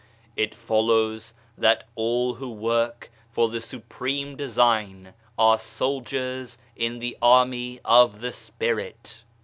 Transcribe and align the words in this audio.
It 0.35 0.55
follows 0.55 1.35
that 1.55 1.83
all 1.93 2.33
who 2.33 2.49
work 2.49 3.11
for 3.29 3.49
the 3.49 3.61
Supreme 3.61 4.35
Design 4.35 5.13
are 5.37 5.59
soldiers 5.59 6.57
in 6.75 6.97
the 6.97 7.15
army 7.21 7.79
of 7.85 8.19
the 8.19 8.31
spirit. 8.31 9.23